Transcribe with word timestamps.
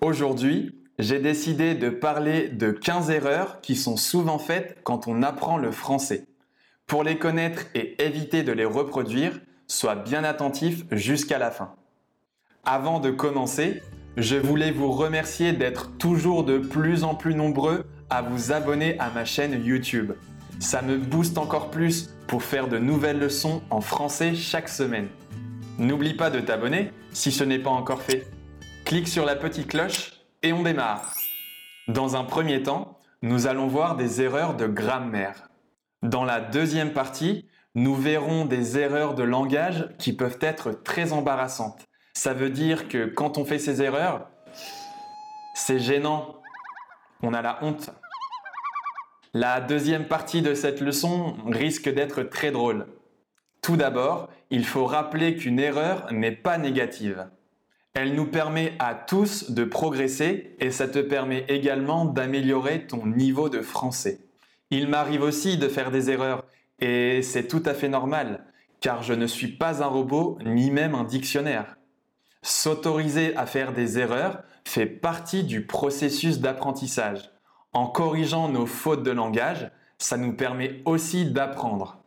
Aujourd'hui, 0.00 0.76
j'ai 1.00 1.18
décidé 1.18 1.74
de 1.74 1.90
parler 1.90 2.48
de 2.48 2.70
15 2.70 3.10
erreurs 3.10 3.60
qui 3.60 3.74
sont 3.74 3.96
souvent 3.96 4.38
faites 4.38 4.78
quand 4.84 5.08
on 5.08 5.24
apprend 5.24 5.56
le 5.56 5.72
français. 5.72 6.26
Pour 6.86 7.02
les 7.02 7.18
connaître 7.18 7.62
et 7.74 8.00
éviter 8.04 8.44
de 8.44 8.52
les 8.52 8.64
reproduire, 8.64 9.40
sois 9.66 9.96
bien 9.96 10.22
attentif 10.22 10.84
jusqu'à 10.92 11.38
la 11.38 11.50
fin. 11.50 11.74
Avant 12.64 13.00
de 13.00 13.10
commencer, 13.10 13.82
je 14.16 14.36
voulais 14.36 14.70
vous 14.70 14.92
remercier 14.92 15.52
d'être 15.52 15.90
toujours 15.98 16.44
de 16.44 16.58
plus 16.58 17.02
en 17.02 17.16
plus 17.16 17.34
nombreux 17.34 17.84
à 18.08 18.22
vous 18.22 18.52
abonner 18.52 18.96
à 19.00 19.10
ma 19.10 19.24
chaîne 19.24 19.64
YouTube. 19.64 20.12
Ça 20.60 20.80
me 20.80 20.96
booste 20.96 21.38
encore 21.38 21.70
plus 21.70 22.14
pour 22.28 22.44
faire 22.44 22.68
de 22.68 22.78
nouvelles 22.78 23.18
leçons 23.18 23.62
en 23.70 23.80
français 23.80 24.36
chaque 24.36 24.68
semaine. 24.68 25.08
N'oublie 25.76 26.14
pas 26.14 26.30
de 26.30 26.38
t'abonner 26.38 26.92
si 27.12 27.32
ce 27.32 27.42
n'est 27.42 27.58
pas 27.58 27.70
encore 27.70 28.02
fait. 28.02 28.28
Clique 28.88 29.08
sur 29.08 29.26
la 29.26 29.36
petite 29.36 29.66
cloche 29.66 30.12
et 30.42 30.54
on 30.54 30.62
démarre. 30.62 31.12
Dans 31.88 32.16
un 32.16 32.24
premier 32.24 32.62
temps, 32.62 32.98
nous 33.20 33.46
allons 33.46 33.66
voir 33.66 33.96
des 33.96 34.22
erreurs 34.22 34.56
de 34.56 34.66
grammaire. 34.66 35.50
Dans 36.02 36.24
la 36.24 36.40
deuxième 36.40 36.94
partie, 36.94 37.46
nous 37.74 37.94
verrons 37.94 38.46
des 38.46 38.78
erreurs 38.78 39.14
de 39.14 39.24
langage 39.24 39.90
qui 39.98 40.14
peuvent 40.14 40.38
être 40.40 40.70
très 40.72 41.12
embarrassantes. 41.12 41.84
Ça 42.14 42.32
veut 42.32 42.48
dire 42.48 42.88
que 42.88 43.04
quand 43.04 43.36
on 43.36 43.44
fait 43.44 43.58
ces 43.58 43.82
erreurs, 43.82 44.30
c'est 45.54 45.80
gênant. 45.80 46.36
On 47.22 47.34
a 47.34 47.42
la 47.42 47.62
honte. 47.62 47.90
La 49.34 49.60
deuxième 49.60 50.08
partie 50.08 50.40
de 50.40 50.54
cette 50.54 50.80
leçon 50.80 51.36
risque 51.44 51.92
d'être 51.92 52.22
très 52.22 52.52
drôle. 52.52 52.86
Tout 53.60 53.76
d'abord, 53.76 54.30
il 54.48 54.64
faut 54.64 54.86
rappeler 54.86 55.36
qu'une 55.36 55.60
erreur 55.60 56.10
n'est 56.10 56.32
pas 56.32 56.56
négative. 56.56 57.28
Elle 58.00 58.14
nous 58.14 58.26
permet 58.26 58.74
à 58.78 58.94
tous 58.94 59.50
de 59.50 59.64
progresser 59.64 60.54
et 60.60 60.70
ça 60.70 60.86
te 60.86 61.00
permet 61.00 61.44
également 61.48 62.04
d'améliorer 62.04 62.86
ton 62.86 63.06
niveau 63.06 63.48
de 63.48 63.60
français. 63.60 64.20
Il 64.70 64.86
m'arrive 64.86 65.22
aussi 65.22 65.58
de 65.58 65.66
faire 65.66 65.90
des 65.90 66.08
erreurs 66.08 66.44
et 66.78 67.22
c'est 67.22 67.48
tout 67.48 67.62
à 67.66 67.74
fait 67.74 67.88
normal 67.88 68.44
car 68.80 69.02
je 69.02 69.14
ne 69.14 69.26
suis 69.26 69.48
pas 69.48 69.82
un 69.82 69.88
robot 69.88 70.38
ni 70.46 70.70
même 70.70 70.94
un 70.94 71.02
dictionnaire. 71.02 71.76
S'autoriser 72.40 73.36
à 73.36 73.46
faire 73.46 73.72
des 73.72 73.98
erreurs 73.98 74.44
fait 74.64 74.86
partie 74.86 75.42
du 75.42 75.66
processus 75.66 76.38
d'apprentissage. 76.38 77.32
En 77.72 77.88
corrigeant 77.88 78.48
nos 78.48 78.66
fautes 78.66 79.02
de 79.02 79.10
langage, 79.10 79.72
ça 79.98 80.16
nous 80.16 80.36
permet 80.36 80.82
aussi 80.84 81.32
d'apprendre. 81.32 81.98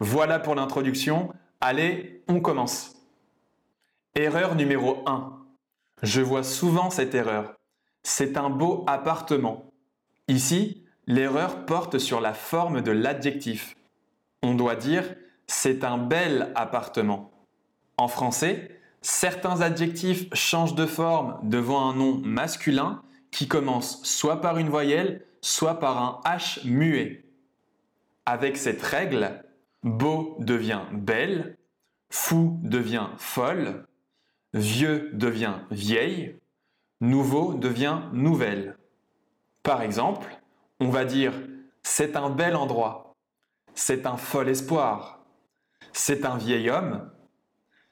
Voilà 0.00 0.38
pour 0.38 0.54
l'introduction. 0.54 1.28
Allez, 1.60 2.24
on 2.28 2.40
commence. 2.40 2.97
Erreur 4.18 4.56
numéro 4.56 5.04
1. 5.06 5.32
Je 6.02 6.20
vois 6.20 6.42
souvent 6.42 6.90
cette 6.90 7.14
erreur. 7.14 7.54
C'est 8.02 8.36
un 8.36 8.50
beau 8.50 8.82
appartement. 8.88 9.70
Ici, 10.26 10.82
l'erreur 11.06 11.66
porte 11.66 11.98
sur 11.98 12.20
la 12.20 12.34
forme 12.34 12.82
de 12.82 12.90
l'adjectif. 12.90 13.76
On 14.42 14.56
doit 14.56 14.74
dire 14.74 15.14
c'est 15.46 15.84
un 15.84 15.98
bel 15.98 16.50
appartement. 16.56 17.30
En 17.96 18.08
français, 18.08 18.80
certains 19.02 19.60
adjectifs 19.60 20.26
changent 20.34 20.74
de 20.74 20.86
forme 20.86 21.38
devant 21.44 21.88
un 21.88 21.94
nom 21.94 22.20
masculin 22.24 23.04
qui 23.30 23.46
commence 23.46 24.02
soit 24.02 24.40
par 24.40 24.58
une 24.58 24.68
voyelle, 24.68 25.24
soit 25.42 25.78
par 25.78 26.02
un 26.02 26.20
H 26.24 26.66
muet. 26.66 27.24
Avec 28.26 28.56
cette 28.56 28.82
règle, 28.82 29.44
beau 29.84 30.34
devient 30.40 30.82
belle, 30.90 31.56
fou 32.10 32.58
devient 32.64 33.10
folle, 33.16 33.84
vieux 34.54 35.10
devient 35.12 35.54
vieille, 35.70 36.38
nouveau 37.00 37.54
devient 37.54 38.00
nouvelle. 38.12 38.76
Par 39.62 39.82
exemple, 39.82 40.40
on 40.80 40.88
va 40.88 41.04
dire 41.04 41.32
c'est 41.82 42.16
un 42.16 42.30
bel 42.30 42.56
endroit, 42.56 43.14
c'est 43.74 44.06
un 44.06 44.16
fol 44.16 44.48
espoir, 44.48 45.24
c'est 45.92 46.24
un 46.24 46.36
vieil 46.36 46.70
homme, 46.70 47.10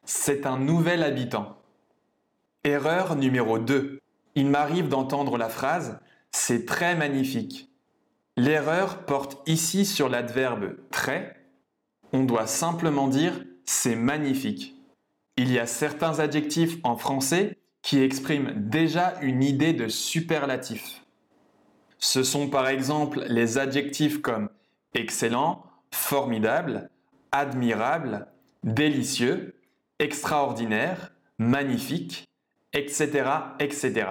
c'est 0.04 0.46
un 0.46 0.58
nouvel 0.58 1.02
habitant. 1.02 1.56
Erreur 2.64 3.16
numéro 3.16 3.58
2. 3.58 4.00
Il 4.34 4.48
m'arrive 4.48 4.88
d'entendre 4.88 5.38
la 5.38 5.48
phrase 5.48 5.98
c'est 6.36 6.66
très 6.66 6.94
magnifique. 6.94 7.70
L'erreur 8.36 9.06
porte 9.06 9.42
ici 9.48 9.86
sur 9.86 10.10
l'adverbe 10.10 10.76
très. 10.90 11.34
On 12.12 12.24
doit 12.24 12.46
simplement 12.46 13.08
dire 13.08 13.42
c'est 13.64 13.96
magnifique. 13.96 14.75
Il 15.36 15.52
y 15.52 15.58
a 15.58 15.66
certains 15.66 16.18
adjectifs 16.18 16.78
en 16.82 16.96
français 16.96 17.58
qui 17.82 18.00
expriment 18.02 18.52
déjà 18.56 19.14
une 19.20 19.42
idée 19.42 19.74
de 19.74 19.86
superlatif. 19.88 21.02
Ce 21.98 22.22
sont 22.22 22.48
par 22.48 22.68
exemple 22.68 23.24
les 23.28 23.58
adjectifs 23.58 24.22
comme 24.22 24.48
excellent, 24.94 25.64
formidable, 25.92 26.90
admirable, 27.32 28.26
délicieux, 28.64 29.54
extraordinaire, 29.98 31.12
magnifique, 31.38 32.24
etc., 32.72 33.30
etc. 33.60 34.08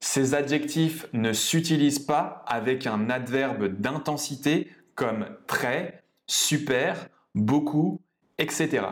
Ces 0.00 0.34
adjectifs 0.34 1.06
ne 1.12 1.32
s'utilisent 1.32 2.04
pas 2.04 2.44
avec 2.46 2.86
un 2.86 3.08
adverbe 3.08 3.68
d'intensité 3.68 4.70
comme 4.94 5.26
très, 5.46 6.04
super, 6.26 7.08
beaucoup, 7.34 8.00
etc. 8.38 8.82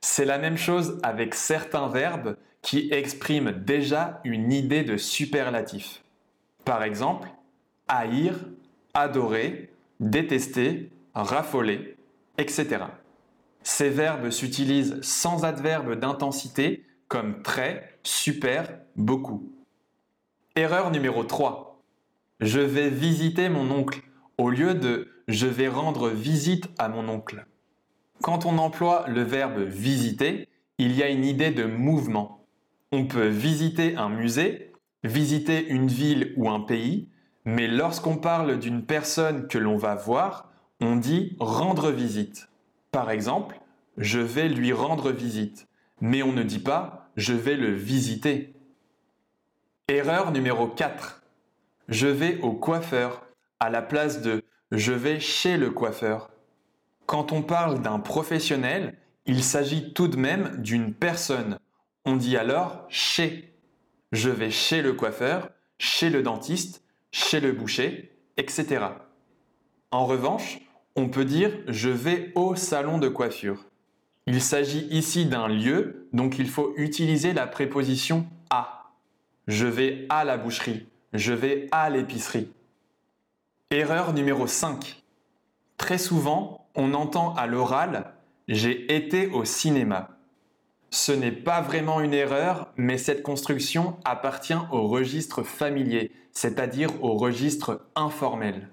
C'est 0.00 0.24
la 0.24 0.38
même 0.38 0.56
chose 0.56 0.98
avec 1.02 1.34
certains 1.34 1.88
verbes 1.88 2.36
qui 2.62 2.88
expriment 2.92 3.52
déjà 3.52 4.20
une 4.24 4.52
idée 4.52 4.82
de 4.82 4.96
superlatif. 4.96 6.02
Par 6.64 6.82
exemple, 6.82 7.28
haïr, 7.88 8.34
adorer, 8.94 9.72
détester, 10.00 10.90
raffoler, 11.14 11.96
etc. 12.36 12.84
Ces 13.62 13.90
verbes 13.90 14.30
s'utilisent 14.30 15.00
sans 15.02 15.44
adverbe 15.44 15.94
d'intensité 15.94 16.84
comme 17.08 17.42
très, 17.42 17.98
super, 18.02 18.68
beaucoup. 18.96 19.52
Erreur 20.54 20.90
numéro 20.90 21.24
3. 21.24 21.80
Je 22.40 22.60
vais 22.60 22.90
visiter 22.90 23.48
mon 23.48 23.70
oncle 23.70 24.02
au 24.36 24.50
lieu 24.50 24.74
de 24.74 25.08
je 25.26 25.46
vais 25.46 25.68
rendre 25.68 26.08
visite 26.08 26.68
à 26.78 26.88
mon 26.88 27.08
oncle. 27.08 27.46
Quand 28.22 28.46
on 28.46 28.58
emploie 28.58 29.04
le 29.08 29.22
verbe 29.22 29.60
visiter, 29.60 30.48
il 30.78 30.96
y 30.96 31.02
a 31.02 31.08
une 31.08 31.24
idée 31.24 31.50
de 31.50 31.64
mouvement. 31.64 32.44
On 32.90 33.06
peut 33.06 33.28
visiter 33.28 33.96
un 33.96 34.08
musée, 34.08 34.72
visiter 35.04 35.68
une 35.68 35.86
ville 35.86 36.32
ou 36.36 36.48
un 36.50 36.60
pays, 36.60 37.08
mais 37.44 37.68
lorsqu'on 37.68 38.16
parle 38.16 38.58
d'une 38.58 38.84
personne 38.84 39.46
que 39.46 39.58
l'on 39.58 39.76
va 39.76 39.94
voir, 39.94 40.50
on 40.80 40.96
dit 40.96 41.36
rendre 41.38 41.90
visite. 41.90 42.48
Par 42.90 43.10
exemple, 43.10 43.60
je 43.96 44.20
vais 44.20 44.48
lui 44.48 44.72
rendre 44.72 45.12
visite, 45.12 45.68
mais 46.00 46.22
on 46.22 46.32
ne 46.32 46.42
dit 46.42 46.60
pas 46.60 47.10
je 47.16 47.32
vais 47.32 47.56
le 47.56 47.72
visiter. 47.72 48.54
Erreur 49.88 50.30
numéro 50.30 50.68
4. 50.68 51.22
Je 51.88 52.06
vais 52.06 52.40
au 52.42 52.52
coiffeur 52.52 53.26
à 53.58 53.70
la 53.70 53.82
place 53.82 54.22
de 54.22 54.44
je 54.70 54.92
vais 54.92 55.18
chez 55.18 55.56
le 55.56 55.70
coiffeur. 55.70 56.30
Quand 57.08 57.32
on 57.32 57.40
parle 57.40 57.80
d'un 57.80 57.98
professionnel, 58.00 58.94
il 59.24 59.42
s'agit 59.42 59.94
tout 59.94 60.08
de 60.08 60.18
même 60.18 60.58
d'une 60.58 60.92
personne. 60.92 61.58
On 62.04 62.16
dit 62.16 62.36
alors 62.36 62.84
chez. 62.90 63.54
Je 64.12 64.28
vais 64.28 64.50
chez 64.50 64.82
le 64.82 64.92
coiffeur, 64.92 65.48
chez 65.78 66.10
le 66.10 66.22
dentiste, 66.22 66.84
chez 67.10 67.40
le 67.40 67.52
boucher, 67.52 68.14
etc. 68.36 68.88
En 69.90 70.04
revanche, 70.04 70.58
on 70.96 71.08
peut 71.08 71.24
dire 71.24 71.50
je 71.66 71.88
vais 71.88 72.30
au 72.34 72.54
salon 72.56 72.98
de 72.98 73.08
coiffure. 73.08 73.64
Il 74.26 74.42
s'agit 74.42 74.86
ici 74.90 75.24
d'un 75.24 75.48
lieu, 75.48 76.10
donc 76.12 76.38
il 76.38 76.50
faut 76.50 76.74
utiliser 76.76 77.32
la 77.32 77.46
préposition 77.46 78.26
à. 78.50 78.92
Je 79.46 79.64
vais 79.64 80.04
à 80.10 80.24
la 80.24 80.36
boucherie, 80.36 80.86
je 81.14 81.32
vais 81.32 81.68
à 81.72 81.88
l'épicerie. 81.88 82.52
Erreur 83.70 84.12
numéro 84.12 84.46
5. 84.46 85.02
Très 85.78 85.98
souvent, 85.98 86.68
on 86.74 86.92
entend 86.92 87.34
à 87.34 87.46
l'oral 87.46 88.12
j'ai 88.48 88.94
été 88.96 89.28
au 89.28 89.44
cinéma. 89.44 90.08
Ce 90.90 91.12
n'est 91.12 91.32
pas 91.32 91.60
vraiment 91.60 92.00
une 92.00 92.14
erreur, 92.14 92.72
mais 92.76 92.96
cette 92.96 93.22
construction 93.22 93.98
appartient 94.06 94.56
au 94.72 94.88
registre 94.88 95.42
familier, 95.42 96.10
c'est-à-dire 96.32 96.90
au 97.04 97.14
registre 97.14 97.86
informel. 97.94 98.70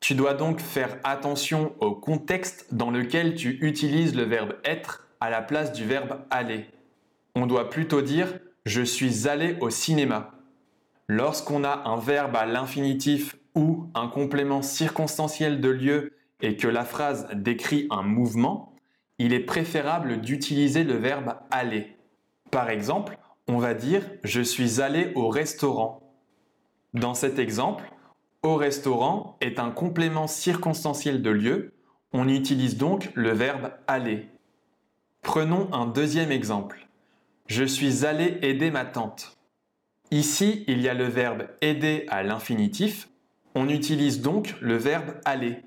Tu 0.00 0.14
dois 0.14 0.34
donc 0.34 0.60
faire 0.60 0.98
attention 1.04 1.72
au 1.78 1.92
contexte 1.92 2.74
dans 2.74 2.90
lequel 2.90 3.36
tu 3.36 3.58
utilises 3.60 4.16
le 4.16 4.24
verbe 4.24 4.54
être 4.64 5.06
à 5.20 5.30
la 5.30 5.40
place 5.40 5.72
du 5.72 5.84
verbe 5.84 6.18
aller. 6.30 6.66
On 7.36 7.46
doit 7.46 7.70
plutôt 7.70 8.02
dire 8.02 8.40
je 8.64 8.82
suis 8.82 9.28
allé 9.28 9.56
au 9.60 9.70
cinéma. 9.70 10.32
Lorsqu'on 11.06 11.62
a 11.62 11.88
un 11.88 11.96
verbe 11.96 12.34
à 12.34 12.46
l'infinitif 12.46 13.36
ou 13.54 13.86
un 13.94 14.08
complément 14.08 14.62
circonstanciel 14.62 15.60
de 15.60 15.68
lieu 15.68 16.12
et 16.40 16.56
que 16.56 16.68
la 16.68 16.84
phrase 16.84 17.28
décrit 17.34 17.86
un 17.90 18.02
mouvement, 18.02 18.74
il 19.18 19.32
est 19.32 19.40
préférable 19.40 20.20
d'utiliser 20.20 20.84
le 20.84 20.94
verbe 20.94 21.34
aller. 21.50 21.96
Par 22.50 22.70
exemple, 22.70 23.18
on 23.48 23.58
va 23.58 23.74
dire 23.74 24.02
je 24.24 24.40
suis 24.40 24.80
allé 24.80 25.12
au 25.14 25.28
restaurant. 25.28 26.00
Dans 26.94 27.14
cet 27.14 27.38
exemple, 27.38 27.84
au 28.42 28.56
restaurant 28.56 29.36
est 29.40 29.58
un 29.58 29.70
complément 29.70 30.26
circonstanciel 30.26 31.22
de 31.22 31.30
lieu, 31.30 31.72
on 32.12 32.28
utilise 32.28 32.76
donc 32.76 33.10
le 33.14 33.30
verbe 33.30 33.72
aller. 33.86 34.28
Prenons 35.22 35.68
un 35.72 35.86
deuxième 35.86 36.32
exemple. 36.32 36.88
Je 37.46 37.64
suis 37.64 38.06
allé 38.06 38.38
aider 38.42 38.70
ma 38.70 38.84
tante. 38.84 39.36
Ici, 40.10 40.64
il 40.66 40.80
y 40.80 40.88
a 40.88 40.94
le 40.94 41.04
verbe 41.04 41.48
aider 41.60 42.06
à 42.08 42.22
l'infinitif, 42.22 43.08
on 43.54 43.68
utilise 43.68 44.20
donc 44.20 44.54
le 44.60 44.76
verbe 44.76 45.14
aller. 45.24 45.62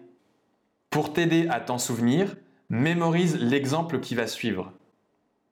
Pour 0.90 1.14
t'aider 1.14 1.48
à 1.50 1.60
t'en 1.60 1.78
souvenir, 1.78 2.36
mémorise 2.70 3.38
l'exemple 3.40 4.00
qui 4.00 4.16
va 4.16 4.28
suivre. 4.28 4.74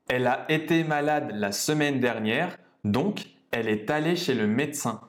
Elle 0.07 0.27
a 0.27 0.45
été 0.49 0.83
malade 0.83 1.31
la 1.33 1.51
semaine 1.51 1.99
dernière, 1.99 2.57
donc 2.83 3.27
elle 3.51 3.67
est 3.67 3.89
allée 3.89 4.15
chez 4.15 4.33
le 4.33 4.47
médecin. 4.47 5.01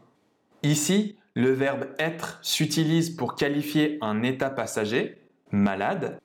Ici, 0.63 1.17
le 1.35 1.53
verbe 1.53 1.87
être 1.99 2.39
s'utilise 2.43 3.11
pour 3.11 3.35
qualifier 3.35 3.99
un 4.01 4.23
état 4.23 4.51
passager, 4.51 5.19
malade, 5.51 6.21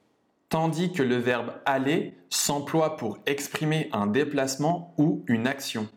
tandis 0.49 0.91
que 0.91 1.03
le 1.03 1.17
verbe 1.17 1.53
aller 1.65 2.13
s'emploie 2.29 2.97
pour 2.97 3.19
exprimer 3.25 3.89
un 3.93 4.07
déplacement 4.07 4.93
ou 4.97 5.23
une 5.27 5.47
action. 5.47 5.87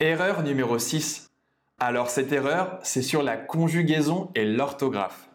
Erreur 0.00 0.42
numéro 0.42 0.78
6. 0.78 1.29
Alors 1.82 2.10
cette 2.10 2.30
erreur, 2.30 2.78
c'est 2.82 3.00
sur 3.00 3.22
la 3.22 3.38
conjugaison 3.38 4.30
et 4.34 4.44
l'orthographe. 4.44 5.30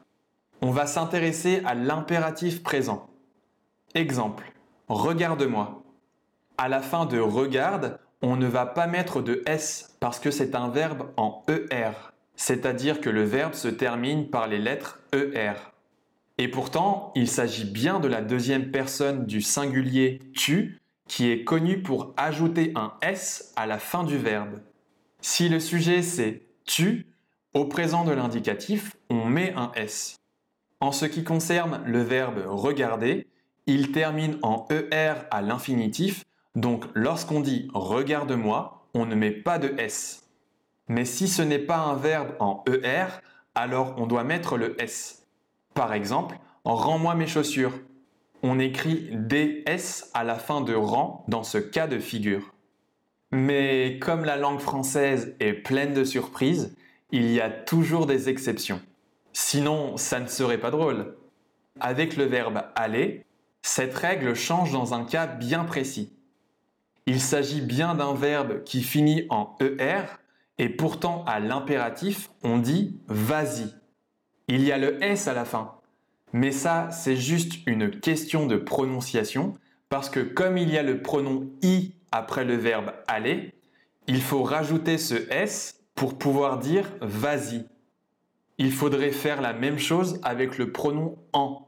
On 0.62 0.70
va 0.70 0.86
s'intéresser 0.86 1.64
à 1.66 1.74
l'impératif 1.74 2.62
présent. 2.62 3.08
Exemple. 3.96 4.54
Regarde-moi. 4.88 5.82
À 6.60 6.70
la 6.70 6.82
fin 6.82 7.08
de 7.08 7.20
regarde, 7.20 7.98
on 8.22 8.36
ne 8.36 8.46
va 8.46 8.68
pas 8.68 8.86
mettre 8.86 9.24
de 9.24 9.42
S 9.48 9.98
parce 10.00 10.20
que 10.20 10.30
c'est 10.30 10.54
un 10.54 10.70
verbe 10.70 11.08
en 11.18 11.44
ER, 11.48 11.92
c'est-à-dire 12.36 13.02
que 13.02 13.10
le 13.10 13.24
verbe 13.24 13.56
se 13.56 13.68
termine 13.68 14.30
par 14.30 14.48
les 14.48 14.60
lettres 14.60 15.00
ER. 15.14 15.54
Et 16.38 16.48
pourtant, 16.48 17.12
il 17.16 17.28
s'agit 17.28 17.66
bien 17.66 18.00
de 18.00 18.08
la 18.08 18.22
deuxième 18.22 18.70
personne 18.70 19.26
du 19.26 19.42
singulier 19.42 20.20
tu 20.36 20.80
qui 21.08 21.32
est 21.32 21.44
connu 21.44 21.82
pour 21.82 22.14
ajouter 22.18 22.72
un 22.76 22.94
S 23.02 23.52
à 23.56 23.66
la 23.66 23.80
fin 23.80 24.04
du 24.04 24.18
verbe. 24.18 24.60
Si 25.28 25.50
le 25.50 25.60
sujet 25.60 26.04
c'est 26.04 26.44
tu, 26.66 27.08
au 27.56 27.66
présent 27.66 28.04
de 28.04 28.12
l'indicatif, 28.12 28.96
on 29.10 29.26
met 29.26 29.54
un 29.56 29.72
S. 29.74 30.18
En 30.82 30.92
ce 30.92 31.08
qui 31.08 31.24
concerne 31.24 31.82
le 31.84 32.04
verbe 32.04 32.44
regarder, 32.46 33.26
il 33.66 33.92
termine 33.92 34.38
en 34.44 34.68
ER 34.70 35.14
à 35.32 35.42
l'infinitif 35.42 36.26
donc 36.54 36.86
lorsqu'on 36.94 37.40
dit 37.40 37.72
regarde-moi, 37.74 38.88
on 38.94 39.08
ne 39.08 39.16
met 39.16 39.32
pas 39.32 39.58
de 39.58 39.74
S. 39.80 40.30
Mais 40.90 41.06
si 41.06 41.28
ce 41.28 41.42
n'est 41.42 41.58
pas 41.58 41.80
un 41.80 41.96
verbe 41.96 42.36
en 42.38 42.64
ER, 42.68 43.08
alors 43.56 43.96
on 43.98 44.06
doit 44.06 44.24
mettre 44.24 44.58
le 44.58 44.80
S. 44.80 45.26
Par 45.74 45.96
exemple, 45.96 46.38
rends-moi 46.66 47.16
mes 47.16 47.26
chaussures. 47.26 47.74
On 48.44 48.60
écrit 48.60 49.10
DS 49.12 50.12
à 50.14 50.24
la 50.24 50.36
fin 50.36 50.62
de 50.62 50.76
rend 50.76 51.26
dans 51.30 51.44
ce 51.44 51.58
cas 51.58 51.88
de 51.88 51.98
figure. 51.98 52.55
Mais 53.36 54.00
comme 54.00 54.24
la 54.24 54.38
langue 54.38 54.62
française 54.62 55.36
est 55.42 55.52
pleine 55.52 55.94
de 55.94 56.06
surprises, 56.06 56.74
il 57.12 57.30
y 57.32 57.42
a 57.42 57.50
toujours 57.50 58.06
des 58.06 58.30
exceptions. 58.30 58.80
Sinon, 59.34 59.98
ça 59.98 60.22
ne 60.22 60.28
serait 60.28 60.58
pas 60.58 60.72
drôle. 60.72 61.18
Avec 61.82 62.16
le 62.16 62.24
verbe 62.24 62.62
aller, 62.76 63.26
cette 63.62 63.94
règle 63.94 64.36
change 64.36 64.72
dans 64.72 64.94
un 64.94 65.04
cas 65.04 65.28
bien 65.28 65.66
précis. 65.66 66.14
Il 67.08 67.20
s'agit 67.20 67.60
bien 67.60 67.94
d'un 67.94 68.14
verbe 68.14 68.64
qui 68.64 68.82
finit 68.82 69.26
en 69.30 69.54
ER 69.60 70.04
et 70.58 70.70
pourtant 70.70 71.26
à 71.28 71.42
l'impératif, 71.42 72.30
on 72.42 72.58
dit 72.58 72.96
vas-y. 73.10 73.68
Il 74.48 74.64
y 74.64 74.72
a 74.72 74.78
le 74.78 75.04
S 75.04 75.28
à 75.28 75.34
la 75.34 75.44
fin. 75.44 75.74
Mais 76.32 76.54
ça, 76.54 76.90
c'est 76.90 77.18
juste 77.18 77.56
une 77.68 78.00
question 78.00 78.46
de 78.46 78.56
prononciation 78.56 79.58
parce 79.90 80.10
que 80.10 80.22
comme 80.22 80.58
il 80.58 80.72
y 80.72 80.78
a 80.78 80.84
le 80.84 81.02
pronom 81.02 81.50
i 81.62 81.96
après 82.16 82.46
le 82.46 82.56
verbe 82.56 82.94
aller, 83.08 83.54
il 84.08 84.22
faut 84.22 84.44
rajouter 84.44 84.98
ce 84.98 85.16
S 85.32 85.86
pour 85.96 86.18
pouvoir 86.18 86.60
dire 86.60 86.90
vas-y. 87.02 87.66
Il 88.58 88.72
faudrait 88.72 89.12
faire 89.12 89.42
la 89.42 89.54
même 89.54 89.80
chose 89.80 90.20
avec 90.24 90.58
le 90.58 90.72
pronom 90.72 91.18
en. 91.34 91.68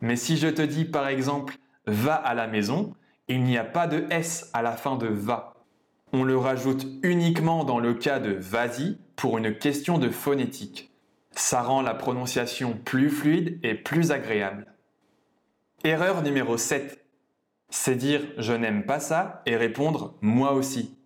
Mais 0.00 0.16
si 0.16 0.36
je 0.36 0.48
te 0.48 0.62
dis 0.62 0.84
par 0.84 1.06
exemple 1.06 1.56
va 1.86 2.14
à 2.14 2.34
la 2.34 2.48
maison, 2.48 2.94
il 3.28 3.44
n'y 3.44 3.58
a 3.58 3.64
pas 3.64 3.86
de 3.86 4.06
S 4.10 4.50
à 4.52 4.62
la 4.62 4.72
fin 4.72 4.96
de 4.96 5.06
va. 5.06 5.54
On 6.12 6.24
le 6.24 6.36
rajoute 6.36 6.86
uniquement 7.02 7.64
dans 7.64 7.78
le 7.78 7.94
cas 7.94 8.18
de 8.18 8.32
vas-y 8.32 8.98
pour 9.14 9.38
une 9.38 9.56
question 9.56 9.98
de 9.98 10.10
phonétique. 10.10 10.90
Ça 11.30 11.62
rend 11.62 11.82
la 11.82 11.94
prononciation 11.94 12.76
plus 12.84 13.10
fluide 13.10 13.60
et 13.62 13.74
plus 13.74 14.10
agréable. 14.10 14.66
Erreur 15.84 16.22
numéro 16.22 16.56
7. 16.56 17.05
C'est 17.68 17.96
dire 17.96 18.22
je 18.38 18.52
n'aime 18.52 18.86
pas 18.86 19.00
ça 19.00 19.42
et 19.46 19.56
répondre 19.56 20.14
moi 20.20 20.52
aussi. 20.52 20.96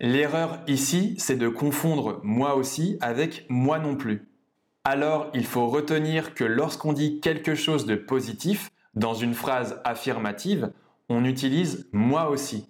L'erreur 0.00 0.60
ici, 0.66 1.14
c'est 1.18 1.36
de 1.36 1.48
confondre 1.48 2.20
moi 2.24 2.56
aussi 2.56 2.98
avec 3.00 3.46
moi 3.48 3.78
non 3.78 3.94
plus. 3.94 4.26
Alors, 4.84 5.30
il 5.32 5.46
faut 5.46 5.68
retenir 5.68 6.34
que 6.34 6.42
lorsqu'on 6.42 6.92
dit 6.92 7.20
quelque 7.20 7.54
chose 7.54 7.86
de 7.86 7.94
positif 7.94 8.70
dans 8.94 9.14
une 9.14 9.34
phrase 9.34 9.80
affirmative, 9.84 10.72
on 11.08 11.24
utilise 11.24 11.88
moi 11.92 12.30
aussi. 12.30 12.66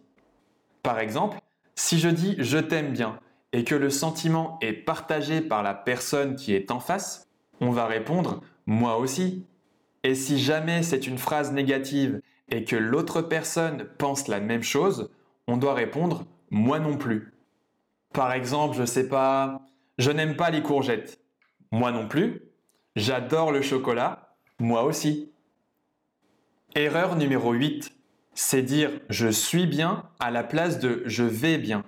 Par 0.82 0.98
exemple, 0.98 1.38
si 1.74 1.98
je 1.98 2.10
dis 2.10 2.34
je 2.38 2.58
t'aime 2.58 2.92
bien 2.92 3.18
et 3.52 3.64
que 3.64 3.74
le 3.74 3.88
sentiment 3.88 4.58
est 4.60 4.72
partagé 4.72 5.40
par 5.40 5.62
la 5.62 5.72
personne 5.72 6.36
qui 6.36 6.54
est 6.54 6.70
en 6.70 6.80
face, 6.80 7.28
on 7.60 7.70
va 7.70 7.86
répondre 7.86 8.42
moi 8.66 8.98
aussi. 8.98 9.46
Et 10.04 10.14
si 10.14 10.38
jamais 10.38 10.82
c'est 10.82 11.06
une 11.06 11.18
phrase 11.18 11.52
négative 11.52 12.20
et 12.48 12.64
que 12.64 12.76
l'autre 12.76 13.22
personne 13.22 13.86
pense 13.98 14.28
la 14.28 14.40
même 14.40 14.62
chose, 14.62 15.10
on 15.46 15.56
doit 15.56 15.74
répondre 15.74 16.26
moi 16.50 16.78
non 16.78 16.96
plus. 16.96 17.32
Par 18.12 18.32
exemple, 18.32 18.76
je 18.76 18.84
sais 18.84 19.08
pas, 19.08 19.62
je 19.98 20.10
n'aime 20.10 20.36
pas 20.36 20.50
les 20.50 20.62
courgettes. 20.62 21.20
Moi 21.70 21.92
non 21.92 22.06
plus. 22.06 22.42
J'adore 22.96 23.52
le 23.52 23.62
chocolat. 23.62 24.36
Moi 24.58 24.84
aussi. 24.84 25.32
Erreur 26.74 27.16
numéro 27.16 27.52
8 27.52 27.92
c'est 28.34 28.62
dire 28.62 28.90
je 29.08 29.28
suis 29.28 29.66
bien 29.66 30.04
à 30.18 30.30
la 30.30 30.42
place 30.42 30.78
de 30.78 31.02
je 31.06 31.24
vais 31.24 31.58
bien. 31.58 31.84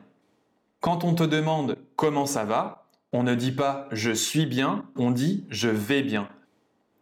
Quand 0.81 1.05
on 1.05 1.15
te 1.15 1.25
demande 1.25 1.79
comment 1.97 2.27
ça 2.27 2.45
va, 2.45 2.87
on 3.13 3.23
ne 3.23 3.35
dit 3.35 3.53
pas 3.53 3.89
je 3.93 4.11
suis 4.11 4.47
bien, 4.47 4.85
on 4.97 5.11
dit 5.11 5.47
je 5.49 5.69
vais 5.69 6.03
bien. 6.03 6.29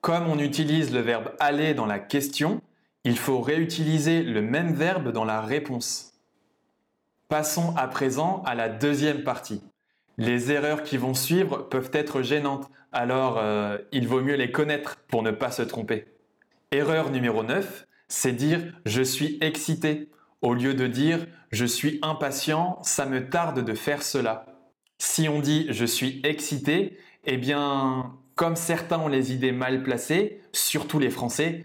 Comme 0.01 0.29
on 0.29 0.39
utilise 0.39 0.93
le 0.93 1.01
verbe 1.01 1.33
aller 1.41 1.75
dans 1.75 1.87
la 1.87 1.99
question, 1.99 2.61
il 3.05 3.19
faut 3.19 3.41
réutiliser 3.41 4.23
le 4.23 4.43
même 4.43 4.73
verbe 4.73 5.11
dans 5.11 5.25
la 5.25 5.41
réponse. 5.41 6.15
Passons 7.29 7.75
à 7.77 7.89
présent 7.89 8.43
à 8.47 8.55
la 8.55 8.69
deuxième 8.69 9.25
partie. 9.25 9.63
Les 10.19 10.53
erreurs 10.53 10.83
qui 10.83 10.99
vont 10.99 11.15
suivre 11.15 11.69
peuvent 11.69 11.91
être 11.93 12.23
gênantes, 12.23 12.71
alors 12.93 13.39
euh, 13.39 13.79
il 13.91 14.07
vaut 14.07 14.21
mieux 14.21 14.35
les 14.35 14.53
connaître 14.53 14.99
pour 15.09 15.23
ne 15.23 15.31
pas 15.31 15.51
se 15.51 15.63
tromper. 15.63 16.07
Erreur 16.71 17.11
numéro 17.11 17.43
9, 17.43 17.87
c'est 18.09 18.33
dire 18.33 18.61
je 18.85 19.03
suis 19.03 19.39
excité 19.41 20.11
au 20.43 20.55
lieu 20.55 20.75
de 20.75 20.87
dire 20.87 21.27
je 21.51 21.65
suis 21.65 21.99
impatient, 22.03 22.79
ça 22.83 23.07
me 23.07 23.29
tarde 23.29 23.65
de 23.65 23.75
faire 23.75 24.03
cela. 24.03 24.47
Si 24.99 25.29
on 25.29 25.41
dit 25.41 25.67
je 25.71 25.85
suis 25.85 26.21
excité, 26.25 26.99
eh 27.25 27.37
bien, 27.37 28.13
comme 28.35 28.57
certains 28.57 28.99
ont 28.99 29.09
les 29.09 29.33
idées 29.33 29.53
mal 29.53 29.83
placées, 29.83 30.41
surtout 30.53 30.99
les 30.99 31.11
Français, 31.11 31.65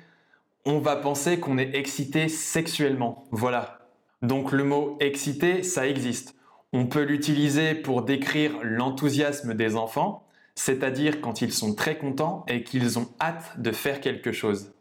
on 0.68 0.80
va 0.80 0.98
penser 0.98 1.40
qu'on 1.40 1.58
est 1.58 1.76
excité 1.76 2.28
sexuellement. 2.28 3.24
Voilà. 3.32 3.80
Donc 4.22 4.52
le 4.52 4.66
mot 4.66 4.98
excité, 5.00 5.64
ça 5.64 5.88
existe. 5.88 6.36
On 6.74 6.88
peut 6.88 7.04
l'utiliser 7.04 7.74
pour 7.74 8.02
décrire 8.02 8.52
l'enthousiasme 8.62 9.54
des 9.54 9.78
enfants, 9.78 10.28
c'est-à-dire 10.56 11.22
quand 11.22 11.42
ils 11.42 11.54
sont 11.54 11.74
très 11.74 11.98
contents 11.98 12.44
et 12.50 12.64
qu'ils 12.64 13.00
ont 13.00 13.08
hâte 13.22 13.62
de 13.62 13.72
faire 13.72 14.02
quelque 14.02 14.34
chose. 14.34 14.74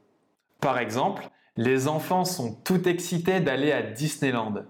Par 0.61 0.79
exemple, 0.79 1.31
les 1.57 1.87
enfants 1.87 2.25
sont 2.25 2.53
tout 2.65 2.89
excités 2.89 3.39
d'aller 3.39 3.71
à 3.71 3.83
Disneyland. 3.83 4.65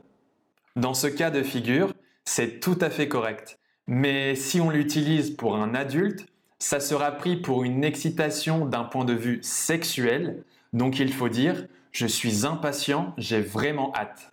Dans 0.77 0.93
ce 0.93 1.07
cas 1.07 1.31
de 1.31 1.43
figure, 1.43 1.95
c'est 2.27 2.61
tout 2.61 2.77
à 2.83 2.91
fait 2.91 3.09
correct. 3.09 3.59
Mais 3.87 4.35
si 4.35 4.61
on 4.61 4.69
l'utilise 4.69 5.31
pour 5.31 5.57
un 5.57 5.75
adulte, 5.75 6.27
ça 6.59 6.79
sera 6.79 7.13
pris 7.13 7.37
pour 7.37 7.65
une 7.65 7.85
excitation 7.85 8.67
d'un 8.67 8.85
point 8.85 9.07
de 9.07 9.15
vue 9.15 9.39
sexuel, 9.41 10.45
donc 10.77 11.01
il 11.01 11.13
faut 11.13 11.29
dire 11.29 11.67
je 11.91 12.07
suis 12.07 12.47
impatient, 12.47 13.15
j'ai 13.17 13.41
vraiment 13.41 13.93
hâte. 13.95 14.33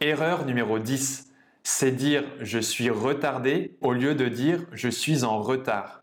Erreur 0.00 0.44
numéro 0.46 0.78
10, 0.78 1.30
c'est 1.62 1.92
dire 1.92 2.24
je 2.40 2.58
suis 2.58 2.90
retardé 2.90 3.76
au 3.80 3.92
lieu 3.92 4.14
de 4.14 4.26
dire 4.28 4.66
je 4.72 4.88
suis 4.88 5.22
en 5.22 5.40
retard. 5.40 6.02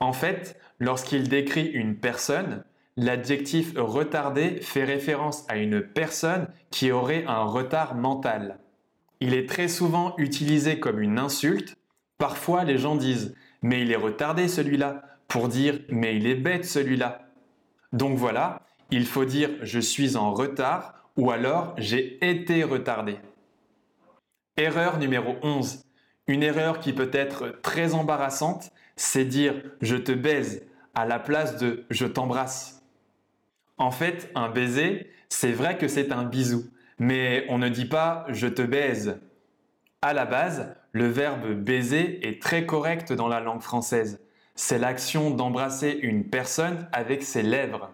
En 0.00 0.12
fait, 0.12 0.58
lorsqu'il 0.78 1.28
décrit 1.28 1.66
une 1.66 1.96
personne, 1.96 2.64
L'adjectif 3.00 3.74
retardé 3.76 4.60
fait 4.60 4.82
référence 4.82 5.46
à 5.48 5.56
une 5.56 5.82
personne 5.82 6.48
qui 6.70 6.90
aurait 6.90 7.24
un 7.28 7.44
retard 7.44 7.94
mental. 7.94 8.58
Il 9.20 9.34
est 9.34 9.48
très 9.48 9.68
souvent 9.68 10.16
utilisé 10.18 10.80
comme 10.80 11.00
une 11.00 11.20
insulte. 11.20 11.76
Parfois, 12.18 12.64
les 12.64 12.76
gens 12.76 12.96
disent 12.96 13.36
Mais 13.62 13.82
il 13.82 13.92
est 13.92 13.96
retardé 13.96 14.48
celui-là 14.48 15.04
pour 15.28 15.46
dire 15.46 15.78
Mais 15.90 16.16
il 16.16 16.26
est 16.26 16.34
bête 16.34 16.64
celui-là. 16.64 17.30
Donc 17.92 18.18
voilà, 18.18 18.62
il 18.90 19.06
faut 19.06 19.24
dire 19.24 19.50
Je 19.62 19.80
suis 19.80 20.16
en 20.16 20.32
retard 20.32 21.10
ou 21.16 21.30
alors 21.30 21.74
J'ai 21.78 22.18
été 22.28 22.64
retardé. 22.64 23.16
Erreur 24.56 24.98
numéro 24.98 25.36
11. 25.42 25.84
Une 26.26 26.42
erreur 26.42 26.80
qui 26.80 26.92
peut 26.92 27.10
être 27.12 27.58
très 27.62 27.94
embarrassante, 27.94 28.70
c'est 28.96 29.24
dire 29.24 29.54
je 29.80 29.96
te 29.96 30.12
baise 30.12 30.66
à 30.94 31.06
la 31.06 31.18
place 31.18 31.56
de 31.56 31.84
je 31.90 32.06
t'embrasse. 32.06 32.82
En 33.78 33.92
fait, 33.92 34.30
un 34.34 34.48
baiser, 34.48 35.10
c'est 35.28 35.52
vrai 35.52 35.78
que 35.78 35.86
c'est 35.86 36.10
un 36.10 36.24
bisou, 36.24 36.64
mais 36.98 37.46
on 37.48 37.58
ne 37.58 37.68
dit 37.68 37.84
pas 37.84 38.26
je 38.28 38.48
te 38.48 38.62
baise. 38.62 39.20
À 40.02 40.12
la 40.12 40.26
base, 40.26 40.74
le 40.92 41.06
verbe 41.06 41.52
baiser 41.52 42.26
est 42.26 42.42
très 42.42 42.66
correct 42.66 43.12
dans 43.12 43.28
la 43.28 43.40
langue 43.40 43.62
française. 43.62 44.20
C'est 44.54 44.78
l'action 44.78 45.30
d'embrasser 45.30 45.98
une 46.02 46.24
personne 46.24 46.88
avec 46.92 47.22
ses 47.22 47.42
lèvres. 47.42 47.92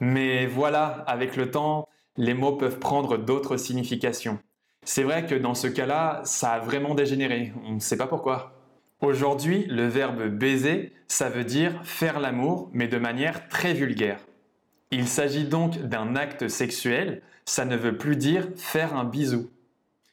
Mais 0.00 0.46
voilà, 0.46 1.04
avec 1.06 1.36
le 1.36 1.50
temps, 1.50 1.88
les 2.16 2.34
mots 2.34 2.56
peuvent 2.56 2.78
prendre 2.78 3.16
d'autres 3.16 3.56
significations. 3.56 4.38
C'est 4.84 5.02
vrai 5.02 5.26
que 5.26 5.34
dans 5.34 5.54
ce 5.54 5.66
cas-là, 5.66 6.22
ça 6.24 6.52
a 6.52 6.58
vraiment 6.60 6.94
dégénéré. 6.94 7.52
On 7.64 7.72
ne 7.72 7.80
sait 7.80 7.96
pas 7.96 8.06
pourquoi. 8.06 8.54
Aujourd'hui, 9.00 9.66
le 9.66 9.86
verbe 9.86 10.28
baiser, 10.28 10.92
ça 11.06 11.28
veut 11.28 11.44
dire 11.44 11.80
faire 11.84 12.20
l'amour, 12.20 12.70
mais 12.72 12.88
de 12.88 12.98
manière 12.98 13.48
très 13.48 13.72
vulgaire. 13.72 14.20
Il 14.90 15.06
s'agit 15.06 15.44
donc 15.44 15.78
d'un 15.82 16.16
acte 16.16 16.48
sexuel, 16.48 17.22
ça 17.44 17.64
ne 17.64 17.76
veut 17.76 17.96
plus 17.96 18.16
dire 18.16 18.48
faire 18.56 18.96
un 18.96 19.04
bisou. 19.04 19.50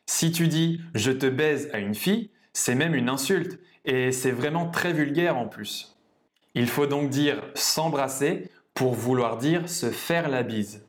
Si 0.05 0.31
tu 0.31 0.47
dis 0.47 0.81
je 0.93 1.11
te 1.11 1.25
baise 1.25 1.69
à 1.73 1.79
une 1.79 1.95
fille, 1.95 2.29
c'est 2.53 2.75
même 2.75 2.93
une 2.93 3.09
insulte, 3.09 3.59
et 3.85 4.11
c'est 4.11 4.31
vraiment 4.31 4.69
très 4.69 4.93
vulgaire 4.93 5.37
en 5.37 5.47
plus. 5.47 5.97
Il 6.53 6.67
faut 6.67 6.85
donc 6.85 7.09
dire 7.09 7.41
s'embrasser 7.55 8.49
pour 8.75 8.93
vouloir 8.93 9.37
dire 9.37 9.67
se 9.67 9.89
faire 9.89 10.29
la 10.29 10.43
bise. 10.43 10.85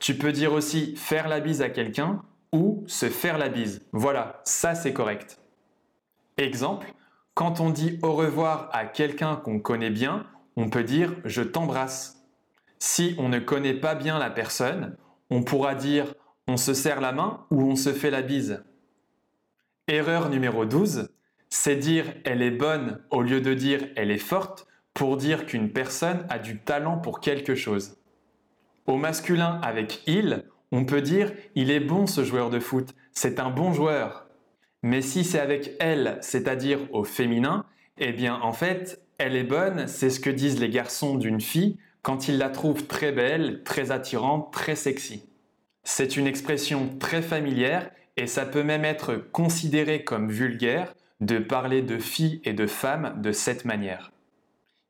Tu 0.00 0.18
peux 0.18 0.32
dire 0.32 0.52
aussi 0.52 0.96
faire 0.96 1.28
la 1.28 1.38
bise 1.38 1.62
à 1.62 1.68
quelqu'un 1.68 2.22
ou 2.52 2.82
se 2.88 3.08
faire 3.08 3.38
la 3.38 3.48
bise. 3.48 3.82
Voilà, 3.92 4.40
ça 4.44 4.74
c'est 4.74 4.92
correct. 4.92 5.38
Exemple, 6.38 6.92
quand 7.34 7.60
on 7.60 7.70
dit 7.70 8.00
au 8.02 8.14
revoir 8.14 8.70
à 8.72 8.86
quelqu'un 8.86 9.36
qu'on 9.36 9.60
connaît 9.60 9.90
bien, 9.90 10.26
on 10.56 10.70
peut 10.70 10.84
dire 10.84 11.14
je 11.24 11.42
t'embrasse. 11.42 12.24
Si 12.78 13.14
on 13.18 13.28
ne 13.28 13.38
connaît 13.38 13.74
pas 13.74 13.94
bien 13.94 14.18
la 14.18 14.30
personne, 14.30 14.96
on 15.30 15.42
pourra 15.42 15.74
dire 15.74 16.14
on 16.48 16.56
se 16.56 16.74
serre 16.74 17.00
la 17.00 17.12
main 17.12 17.46
ou 17.50 17.62
on 17.62 17.76
se 17.76 17.92
fait 17.92 18.10
la 18.10 18.22
bise. 18.22 18.64
Erreur 19.86 20.30
numéro 20.30 20.64
12, 20.64 21.10
c'est 21.50 21.76
dire 21.76 22.06
elle 22.24 22.40
est 22.40 22.50
bonne 22.50 23.02
au 23.10 23.20
lieu 23.20 23.42
de 23.42 23.52
dire 23.52 23.86
elle 23.96 24.10
est 24.10 24.18
forte 24.18 24.66
pour 24.94 25.16
dire 25.16 25.46
qu'une 25.46 25.70
personne 25.70 26.26
a 26.28 26.38
du 26.38 26.58
talent 26.58 26.98
pour 26.98 27.20
quelque 27.20 27.54
chose. 27.54 27.96
Au 28.86 28.96
masculin 28.96 29.60
avec 29.62 30.02
il, 30.06 30.44
on 30.70 30.84
peut 30.84 31.02
dire 31.02 31.32
il 31.54 31.70
est 31.70 31.80
bon 31.80 32.06
ce 32.06 32.24
joueur 32.24 32.50
de 32.50 32.58
foot, 32.58 32.94
c'est 33.12 33.40
un 33.40 33.50
bon 33.50 33.72
joueur. 33.72 34.26
Mais 34.82 35.00
si 35.00 35.24
c'est 35.24 35.38
avec 35.38 35.72
elle, 35.78 36.18
c'est-à-dire 36.20 36.80
au 36.92 37.04
féminin, 37.04 37.64
eh 37.98 38.12
bien 38.12 38.34
en 38.34 38.52
fait, 38.52 39.00
elle 39.18 39.36
est 39.36 39.44
bonne, 39.44 39.86
c'est 39.86 40.10
ce 40.10 40.20
que 40.20 40.30
disent 40.30 40.58
les 40.58 40.70
garçons 40.70 41.14
d'une 41.16 41.40
fille 41.40 41.78
quand 42.02 42.26
ils 42.26 42.38
la 42.38 42.50
trouvent 42.50 42.86
très 42.86 43.12
belle, 43.12 43.62
très 43.64 43.92
attirante, 43.92 44.52
très 44.52 44.74
sexy. 44.74 45.24
C'est 45.84 46.16
une 46.16 46.26
expression 46.26 46.88
très 46.98 47.22
familière 47.22 47.90
et 48.16 48.26
ça 48.26 48.44
peut 48.44 48.62
même 48.62 48.84
être 48.84 49.16
considéré 49.16 50.04
comme 50.04 50.30
vulgaire 50.30 50.94
de 51.20 51.38
parler 51.38 51.82
de 51.82 51.98
filles 51.98 52.40
et 52.44 52.52
de 52.52 52.66
femmes 52.66 53.14
de 53.22 53.30
cette 53.30 53.64
manière. 53.64 54.11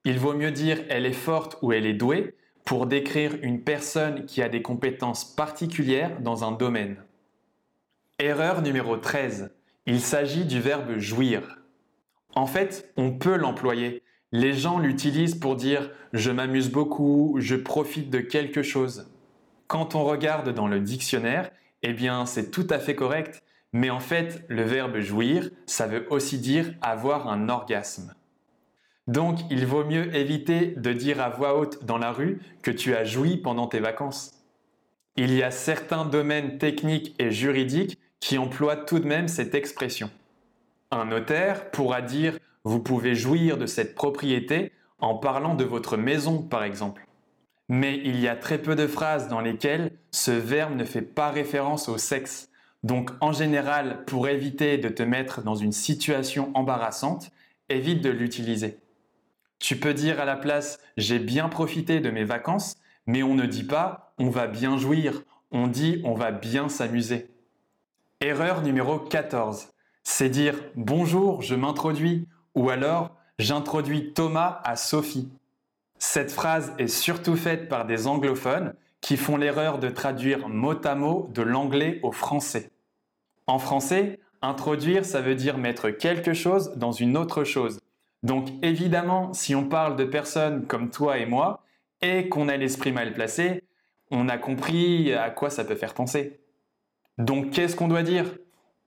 Il 0.05 0.19
vaut 0.19 0.35
mieux 0.35 0.51
dire 0.51 0.79
elle 0.89 1.07
est 1.07 1.13
forte 1.13 1.59
ou 1.63 1.73
elle 1.73 1.87
est 1.87 1.95
douée 1.95 2.35
pour 2.65 2.87
décrire 2.87 3.37
une 3.43 3.63
personne 3.63 4.27
qui 4.27 4.43
a 4.43 4.49
des 4.49 4.63
compétences 4.63 5.25
particulières 5.25 6.21
dans 6.21 6.45
un 6.45 6.53
domaine. 6.53 6.97
Erreur 8.19 8.63
numéro 8.63 8.97
13. 8.97 9.53
Il 9.87 10.01
s'agit 10.01 10.45
du 10.45 10.61
verbe 10.61 10.99
jouir. 10.99 11.59
En 12.35 12.47
fait, 12.47 12.93
on 12.97 13.13
peut 13.13 13.37
l'employer. 13.37 14.03
Les 14.33 14.53
gens 14.53 14.79
l'utilisent 14.79 15.35
pour 15.35 15.57
dire 15.57 15.91
je 16.13 16.31
m'amuse 16.31 16.71
beaucoup, 16.71 17.37
je 17.39 17.57
profite 17.57 18.11
de 18.11 18.21
quelque 18.21 18.63
chose. 18.63 19.09
Quand 19.67 19.95
on 19.95 20.05
regarde 20.05 20.53
dans 20.53 20.69
le 20.69 20.81
dictionnaire, 20.81 21.51
eh 21.83 21.93
bien 21.93 22.27
c'est 22.27 22.51
tout 22.51 22.67
à 22.71 22.79
fait 22.79 22.95
correct, 22.95 23.43
mais 23.73 23.91
en 23.91 24.01
fait 24.01 24.45
le 24.49 24.63
verbe 24.63 24.99
jouir, 24.99 25.51
ça 25.67 25.87
veut 25.87 26.07
aussi 26.11 26.39
dire 26.39 26.75
avoir 26.81 27.29
un 27.29 27.49
orgasme. 27.49 28.15
Donc, 29.09 29.41
il 29.51 29.67
vaut 29.67 29.85
mieux 29.85 30.15
éviter 30.15 30.75
de 30.77 30.93
dire 30.93 31.21
à 31.21 31.29
voix 31.29 31.59
haute 31.59 31.85
dans 31.85 31.99
la 31.99 32.13
rue 32.13 32.41
que 32.63 32.71
tu 32.71 32.95
as 32.95 33.05
joui 33.05 33.37
pendant 33.37 33.67
tes 33.67 33.81
vacances. 33.81 34.33
Il 35.17 35.35
y 35.35 35.43
a 35.43 35.51
certains 35.51 36.05
domaines 36.05 36.59
techniques 36.59 37.15
et 37.19 37.31
juridiques 37.31 37.99
qui 38.21 38.39
emploient 38.39 38.77
tout 38.77 39.01
de 39.01 39.07
même 39.07 39.29
cette 39.29 39.55
expression. 39.55 40.11
Un 40.91 41.07
notaire 41.07 41.71
pourra 41.71 42.01
dire 42.01 42.39
vous 42.65 42.81
pouvez 42.81 43.15
jouir 43.15 43.59
de 43.59 43.67
cette 43.67 43.95
propriété 43.95 44.73
en 45.01 45.17
parlant 45.17 45.55
de 45.55 45.65
votre 45.65 45.97
maison 45.97 46.43
par 46.43 46.63
exemple. 46.63 47.07
Mais 47.69 48.01
il 48.05 48.21
y 48.21 48.29
a 48.29 48.37
très 48.37 48.59
peu 48.59 48.77
de 48.77 48.87
phrases 48.87 49.29
dans 49.29 49.41
lesquelles 49.41 49.91
ce 50.13 50.31
verbe 50.31 50.77
ne 50.77 50.85
fait 50.85 51.03
pas 51.03 51.31
référence 51.31 51.89
au 51.89 51.99
sexe. 51.99 52.51
Donc 52.85 53.11
en 53.21 53.33
général, 53.33 54.05
pour 54.05 54.29
éviter 54.29 54.79
de 54.79 54.89
te 54.89 55.03
mettre 55.03 55.43
dans 55.43 55.57
une 55.57 55.73
situation 55.73 56.51
embarrassante, 56.55 57.31
évite 57.69 58.01
de 58.01 58.11
l'utiliser. 58.11 58.79
Tu 59.63 59.77
peux 59.77 59.95
dire 59.95 60.21
à 60.21 60.25
la 60.25 60.35
place 60.35 60.81
j'ai 60.97 61.21
bien 61.21 61.49
profité 61.49 62.01
de 62.01 62.11
mes 62.11 62.25
vacances, 62.25 62.75
mais 63.07 63.23
on 63.23 63.37
ne 63.37 63.47
dit 63.47 63.63
pas 63.63 64.13
on 64.19 64.29
va 64.29 64.49
bien 64.49 64.77
jouir, 64.77 65.23
on 65.53 65.69
dit 65.69 66.03
on 66.05 66.15
va 66.15 66.33
bien 66.33 66.69
s'amuser. 66.69 67.31
Erreur 68.21 68.63
numéro 68.63 68.99
14, 68.99 69.69
c'est 70.03 70.31
dire 70.31 70.57
bonjour, 70.75 71.43
je 71.43 71.55
m'introduis 71.55 72.27
ou 72.57 72.71
alors 72.71 73.15
j'introduis 73.39 74.13
Thomas 74.13 74.61
à 74.65 74.75
Sophie. 74.75 75.29
Cette 75.97 76.33
phrase 76.33 76.73
est 76.79 76.89
surtout 76.89 77.37
faite 77.37 77.69
par 77.69 77.87
des 77.87 78.09
anglophones 78.09 78.75
qui 79.01 79.17
font 79.17 79.37
l'erreur 79.37 79.79
de 79.79 79.91
traduire 79.91 80.49
mot 80.49 80.85
à 80.85 80.97
mot 80.97 81.31
de 81.33 81.43
l'anglais 81.43 82.01
au 82.03 82.11
français. 82.11 82.73
En 83.47 83.61
français, 83.61 84.19
introduire, 84.43 85.05
ça 85.05 85.21
veut 85.21 85.37
dire 85.37 85.57
mettre 85.57 85.91
quelque 85.91 86.35
chose 86.35 86.73
dans 86.75 86.91
une 86.91 87.17
autre 87.17 87.45
chose. 87.45 87.79
Donc 88.23 88.49
évidemment, 88.63 89.33
si 89.33 89.55
on 89.55 89.69
parle 89.69 89.97
de 89.97 90.05
personnes 90.05 90.67
comme 90.67 90.91
toi 90.91 91.19
et 91.19 91.27
moi, 91.27 91.65
et 92.03 92.29
qu'on 92.29 92.49
a 92.49 92.57
l'esprit 92.57 92.93
mal 92.93 93.13
placé, 93.15 93.63
on 94.11 94.29
a 94.29 94.39
compris 94.39 95.13
à 95.13 95.31
quoi 95.31 95.51
ça 95.51 95.65
peut 95.65 95.75
faire 95.75 95.95
penser. 95.95 96.41
Donc 97.19 97.51
qu'est-ce 97.51 97.77
qu'on 97.77 97.89
doit 97.89 98.03
dire? 98.03 98.27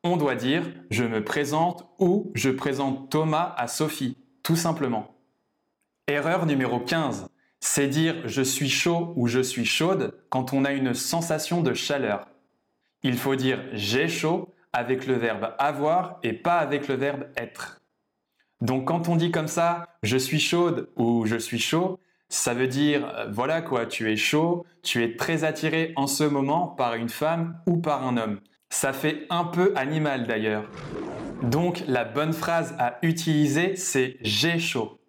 On 0.03 0.17
doit 0.17 0.35
dire 0.35 0.63
je 0.91 1.03
me 1.03 1.23
présente 1.23 1.87
ou 1.99 2.31
je 2.35 2.49
présente 2.49 3.09
Thomas 3.09 3.53
à 3.57 3.67
Sophie, 3.67 4.17
tout 4.43 4.55
simplement. 4.55 5.15
Erreur 6.07 6.45
numéro 6.45 6.79
15, 6.79 7.27
c'est 7.59 7.87
dire 7.87 8.27
je 8.27 8.41
suis 8.41 8.69
chaud 8.69 9.13
ou 9.15 9.27
je 9.27 9.39
suis 9.39 9.65
chaude 9.65 10.13
quand 10.29 10.53
on 10.53 10.65
a 10.65 10.71
une 10.71 10.93
sensation 10.93 11.61
de 11.61 11.73
chaleur. 11.73 12.27
Il 13.01 13.17
faut 13.17 13.35
dire 13.35 13.59
j'ai 13.73 14.07
chaud 14.07 14.53
avec 14.73 15.07
le 15.07 15.15
verbe 15.15 15.53
avoir 15.57 16.19
et 16.21 16.33
pas 16.33 16.57
avec 16.59 16.87
le 16.87 16.95
verbe 16.95 17.25
être. 17.37 17.81
Donc 18.61 18.87
quand 18.87 19.09
on 19.09 19.15
dit 19.15 19.31
comme 19.31 19.47
ça, 19.47 19.87
je 20.03 20.17
suis 20.17 20.39
chaude 20.39 20.89
ou 20.95 21.25
je 21.25 21.35
suis 21.35 21.59
chaud, 21.59 21.99
ça 22.29 22.53
veut 22.53 22.67
dire, 22.67 23.07
euh, 23.15 23.27
voilà 23.31 23.61
quoi, 23.61 23.85
tu 23.85 24.11
es 24.11 24.15
chaud, 24.15 24.65
tu 24.83 25.03
es 25.03 25.15
très 25.15 25.43
attiré 25.43 25.93
en 25.95 26.07
ce 26.07 26.23
moment 26.23 26.67
par 26.67 26.95
une 26.95 27.09
femme 27.09 27.59
ou 27.67 27.77
par 27.77 28.05
un 28.05 28.17
homme. 28.17 28.39
Ça 28.69 28.93
fait 28.93 29.25
un 29.29 29.43
peu 29.43 29.73
animal 29.75 30.25
d'ailleurs. 30.25 30.69
Donc 31.43 31.83
la 31.87 32.03
bonne 32.03 32.33
phrase 32.33 32.75
à 32.79 32.97
utiliser, 33.03 33.75
c'est 33.75 34.17
j'ai 34.21 34.59
chaud. 34.59 34.99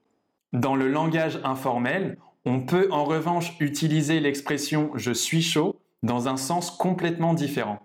Dans 0.53 0.77
le 0.77 0.89
langage 0.89 1.41
informel, 1.45 2.19
on 2.45 2.61
peut 2.61 2.89
en 2.91 3.05
revanche 3.05 3.55
utiliser 3.61 4.21
l'expression 4.21 4.91
je 4.95 5.13
suis 5.13 5.43
chaud 5.43 5.81
dans 6.03 6.29
un 6.29 6.37
sens 6.37 6.71
complètement 6.71 7.35
différent. 7.35 7.81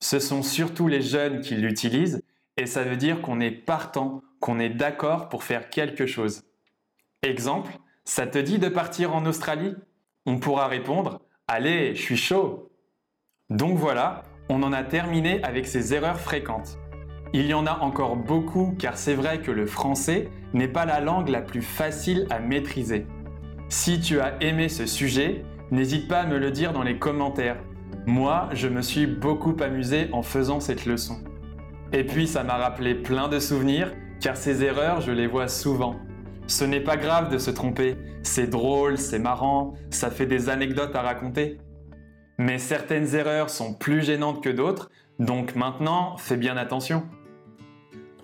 Ce 0.00 0.18
sont 0.18 0.42
surtout 0.42 0.88
les 0.88 1.00
jeunes 1.02 1.40
qui 1.40 1.54
l'utilisent 1.54 2.22
et 2.56 2.66
ça 2.66 2.82
veut 2.82 2.96
dire 2.96 3.22
qu'on 3.22 3.40
est 3.40 3.50
partant 3.50 4.22
qu'on 4.44 4.58
est 4.58 4.68
d'accord 4.68 5.30
pour 5.30 5.42
faire 5.42 5.70
quelque 5.70 6.04
chose. 6.04 6.42
Exemple, 7.22 7.72
ça 8.04 8.26
te 8.26 8.36
dit 8.36 8.58
de 8.58 8.68
partir 8.68 9.14
en 9.14 9.24
Australie? 9.24 9.74
On 10.26 10.38
pourra 10.38 10.66
répondre 10.66 11.22
Allez, 11.48 11.94
je 11.94 12.02
suis 12.02 12.18
chaud. 12.18 12.70
Donc 13.48 13.78
voilà, 13.78 14.22
on 14.50 14.62
en 14.62 14.74
a 14.74 14.82
terminé 14.82 15.42
avec 15.44 15.66
ces 15.66 15.94
erreurs 15.94 16.20
fréquentes. 16.20 16.78
Il 17.32 17.46
y 17.46 17.54
en 17.54 17.66
a 17.66 17.78
encore 17.78 18.16
beaucoup 18.16 18.74
car 18.78 18.98
c'est 18.98 19.14
vrai 19.14 19.40
que 19.40 19.50
le 19.50 19.64
français 19.64 20.28
n'est 20.52 20.68
pas 20.68 20.84
la 20.84 21.00
langue 21.00 21.30
la 21.30 21.40
plus 21.40 21.62
facile 21.62 22.26
à 22.28 22.38
maîtriser. 22.38 23.06
Si 23.70 23.98
tu 23.98 24.20
as 24.20 24.34
aimé 24.42 24.68
ce 24.68 24.84
sujet, 24.84 25.42
n'hésite 25.70 26.06
pas 26.06 26.20
à 26.20 26.26
me 26.26 26.36
le 26.36 26.50
dire 26.50 26.74
dans 26.74 26.82
les 26.82 26.98
commentaires. 26.98 27.62
Moi, 28.04 28.50
je 28.52 28.68
me 28.68 28.82
suis 28.82 29.06
beaucoup 29.06 29.56
amusé 29.62 30.10
en 30.12 30.20
faisant 30.20 30.60
cette 30.60 30.84
leçon. 30.84 31.16
Et 31.94 32.04
puis 32.04 32.26
ça 32.26 32.44
m'a 32.44 32.58
rappelé 32.58 32.94
plein 32.94 33.28
de 33.28 33.38
souvenirs, 33.38 33.94
car 34.24 34.38
ces 34.38 34.64
erreurs, 34.64 35.02
je 35.02 35.12
les 35.12 35.26
vois 35.26 35.48
souvent. 35.48 35.96
Ce 36.46 36.64
n'est 36.64 36.80
pas 36.80 36.96
grave 36.96 37.30
de 37.30 37.36
se 37.36 37.50
tromper, 37.50 37.98
c'est 38.22 38.46
drôle, 38.46 38.96
c'est 38.96 39.18
marrant, 39.18 39.74
ça 39.90 40.10
fait 40.10 40.24
des 40.24 40.48
anecdotes 40.48 40.96
à 40.96 41.02
raconter. 41.02 41.58
Mais 42.38 42.58
certaines 42.58 43.14
erreurs 43.14 43.50
sont 43.50 43.74
plus 43.74 44.00
gênantes 44.00 44.42
que 44.42 44.48
d'autres, 44.48 44.90
donc 45.18 45.56
maintenant, 45.56 46.16
fais 46.16 46.38
bien 46.38 46.56
attention. 46.56 47.02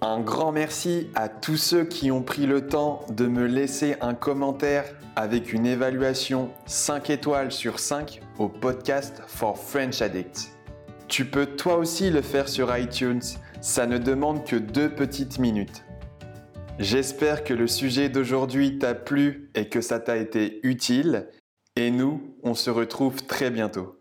Un 0.01 0.21
grand 0.21 0.53
merci 0.53 1.11
à 1.15 1.29
tous 1.29 1.59
ceux 1.59 1.85
qui 1.85 2.11
ont 2.11 2.23
pris 2.23 2.47
le 2.47 2.67
temps 2.67 3.05
de 3.11 3.27
me 3.27 3.45
laisser 3.45 3.97
un 4.01 4.15
commentaire 4.15 4.87
avec 5.17 5.53
une 5.53 5.67
évaluation 5.67 6.49
5 6.65 7.11
étoiles 7.11 7.53
sur 7.53 7.79
5 7.79 8.23
au 8.39 8.49
podcast 8.49 9.23
For 9.27 9.59
French 9.59 10.01
Addicts. 10.01 10.49
Tu 11.09 11.27
peux 11.27 11.45
toi 11.45 11.77
aussi 11.77 12.09
le 12.09 12.23
faire 12.23 12.49
sur 12.49 12.75
iTunes, 12.75 13.21
ça 13.61 13.87
ne 13.87 13.99
demande 13.99 14.47
que 14.47 14.57
deux 14.57 14.89
petites 14.89 15.39
minutes. 15.39 15.85
J'espère 16.81 17.45
que 17.45 17.53
le 17.53 17.67
sujet 17.67 18.09
d'aujourd'hui 18.09 18.79
t'a 18.79 18.95
plu 18.95 19.51
et 19.55 19.69
que 19.69 19.83
ça 19.83 20.01
t'a 20.01 20.17
été 20.17 20.61
utile. 20.63 21.29
Et 21.77 21.91
nous, 21.91 22.35
on 22.43 22.55
se 22.55 22.71
retrouve 22.71 23.27
très 23.27 23.51
bientôt. 23.51 23.99